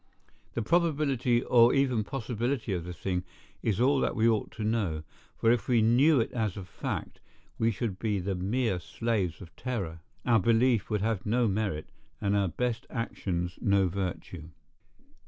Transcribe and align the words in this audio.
The 0.55 0.63
probability 0.63 1.43
or 1.43 1.75
even 1.75 2.03
possibility 2.03 2.73
of 2.73 2.85
the 2.85 2.91
thing 2.91 3.23
is 3.61 3.79
all 3.79 3.99
that 3.99 4.15
we 4.15 4.27
ought 4.27 4.49
to 4.53 4.63
know; 4.63 5.03
for 5.37 5.51
if 5.51 5.67
we 5.67 5.83
knew 5.83 6.19
it 6.19 6.31
as 6.31 6.57
a 6.57 6.63
fact, 6.63 7.19
we 7.59 7.69
should 7.69 7.99
be 7.99 8.17
the 8.19 8.33
mere 8.33 8.79
slaves 8.79 9.41
of 9.41 9.55
terror; 9.55 9.99
our 10.25 10.39
belief 10.39 10.89
would 10.89 11.01
have 11.03 11.27
no 11.27 11.47
merit, 11.47 11.91
and 12.19 12.35
our 12.35 12.47
best 12.47 12.87
actions 12.89 13.59
no 13.61 13.87
virtue. 13.89 14.49